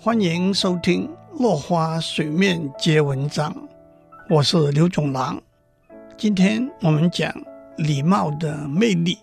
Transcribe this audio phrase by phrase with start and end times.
[0.00, 1.08] 欢迎收听
[1.40, 3.52] 《落花水面皆文章》，
[4.30, 5.42] 我是刘总郎。
[6.16, 7.34] 今天我们讲
[7.78, 9.18] 礼貌的魅力。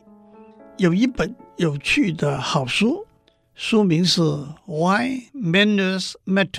[0.75, 3.07] 有一本有趣的好书，
[3.53, 4.21] 书名是
[4.65, 6.49] 《Why Manners Matter》，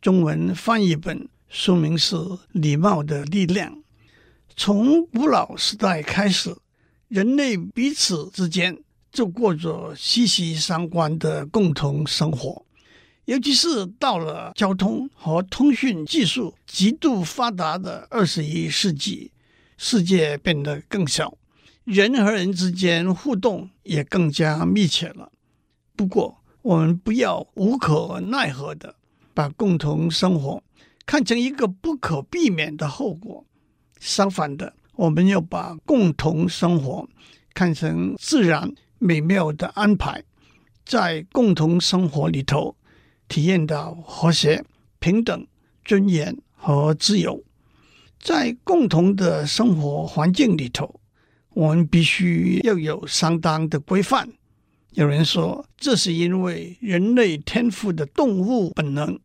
[0.00, 2.14] 中文翻译本书名是
[2.52, 3.72] 《礼貌的力量》。
[4.54, 6.56] 从古老时代开始，
[7.08, 8.78] 人类彼此之间
[9.10, 12.64] 就过着息息相关的共同生活。
[13.26, 19.30] 尤其是到了交通和通讯技术极度发达的二十一世纪，
[19.76, 21.38] 世界变得更小，
[21.84, 25.30] 人和人之间互动也更加密切了。
[25.94, 28.96] 不过，我们不要无可奈何地
[29.32, 30.62] 把共同生活
[31.06, 33.44] 看成一个不可避免的后果。
[34.00, 37.08] 相反的，我们要把共同生活
[37.54, 40.24] 看成自然美妙的安排，
[40.84, 42.74] 在共同生活里头
[43.32, 44.62] 体验到和谐、
[44.98, 45.46] 平等、
[45.86, 47.42] 尊严和自由。
[48.20, 51.00] 在共同的生活环境里头，
[51.54, 54.28] 我们必须要有相当的规范。
[54.90, 59.18] 有人说，这是因为人类天赋的动物本能：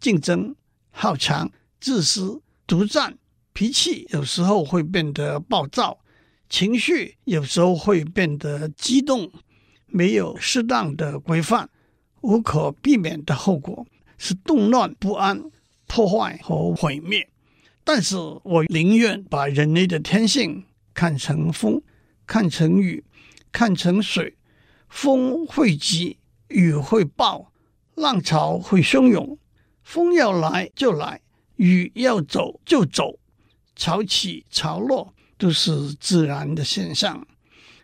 [0.00, 0.56] 竞争、
[0.90, 1.48] 好强、
[1.80, 3.16] 自私、独占。
[3.52, 6.00] 脾气有时候会变得暴躁，
[6.48, 9.30] 情绪有时候会变得激动。
[9.86, 11.68] 没有适当的规范，
[12.22, 13.86] 无可避免的后果
[14.18, 15.44] 是动乱不安、
[15.86, 17.28] 破坏和毁灭。
[17.84, 21.82] 但是我宁愿把人类的天性看成风，
[22.26, 23.04] 看成雨，
[23.52, 24.36] 看成水。
[24.88, 27.50] 风会急，雨会暴，
[27.94, 29.38] 浪潮会汹涌。
[29.82, 31.20] 风要来就来，
[31.56, 33.18] 雨要走就走。
[33.74, 37.26] 潮起潮落都是自然的现象，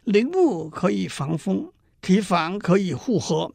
[0.05, 1.73] 林木可以防风，
[2.03, 3.53] 堤防可以护河，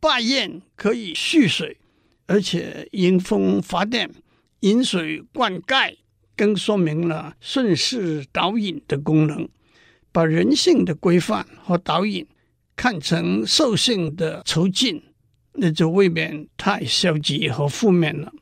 [0.00, 1.78] 坝堰可以蓄水，
[2.26, 4.10] 而且迎风发电、
[4.60, 5.96] 引水灌溉，
[6.36, 9.48] 更说明了顺势导引的功能。
[10.10, 12.26] 把人性的规范和导引
[12.74, 15.02] 看成兽性的囚禁，
[15.54, 18.32] 那就未免太消极和负面了。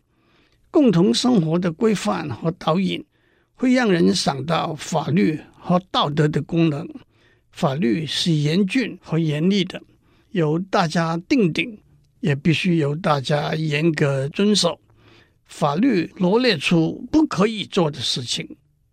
[0.70, 3.04] 共同生活的规范和导引。
[3.59, 6.86] 会让人想到法律和道德的功能。
[7.50, 9.82] 法律是严峻和严厉的，
[10.36, 11.78] 由大家定定，
[12.20, 14.78] 也必须由大家严格遵守。
[15.47, 18.47] 法律罗列出不可以做的事情，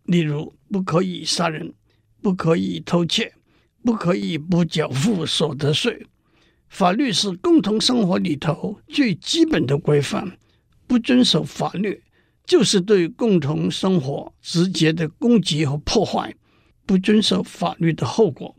[0.04, 1.74] 例如不可以杀人，
[2.22, 3.34] 不可以偷窃，
[3.82, 6.06] 不可以不缴付所得税。
[6.70, 10.38] 法律是共同生活里头最基本的规范，
[10.86, 12.02] 不遵守法律，
[12.46, 16.34] 就是对共同生活直接的攻击和破坏，
[16.86, 18.56] 不遵守法律的后果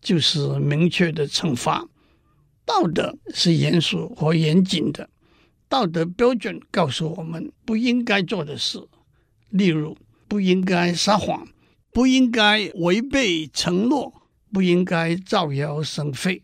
[0.00, 1.84] 就是明确的惩罚。
[2.68, 5.08] 道德是严肃和严谨的，
[5.70, 8.78] 道德标准告诉我们不应该做的事，
[9.48, 9.96] 例如
[10.28, 11.48] 不应该撒谎，
[11.94, 14.12] 不应该违背承诺，
[14.52, 16.42] 不应该造谣生非。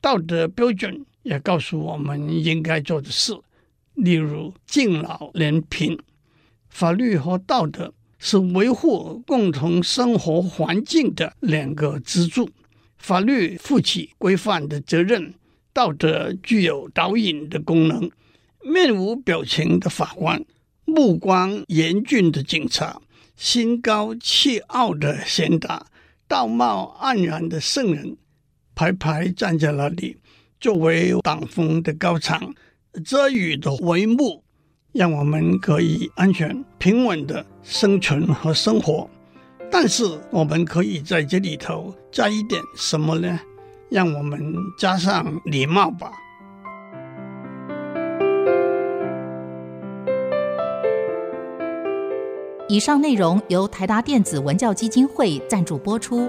[0.00, 3.36] 道德标准也告诉我们应该做的事，
[3.94, 5.98] 例如敬老怜贫。
[6.68, 12.48] 法律和道德是维护共同生活环境的两个支柱。
[12.96, 15.34] 法律负起规范的责任，
[15.74, 18.10] 道德具有导引的功能。
[18.62, 20.42] 面无表情的法官，
[20.86, 23.02] 目光严峻的警察，
[23.36, 25.86] 心高气傲的贤达，
[26.26, 28.16] 道貌岸然的圣人，
[28.74, 30.16] 排排站在那里，
[30.58, 32.54] 作为挡风的高墙，
[33.04, 34.42] 遮雨的帷幕。
[34.92, 39.10] 让我们可以安全平稳的生存和生活，
[39.68, 43.40] 但是我们可以在这里头加一点什么呢？
[43.94, 46.10] 让我们加上礼貌吧。
[52.66, 56.28] 以上内容由台达电子文教基金会赞助播出。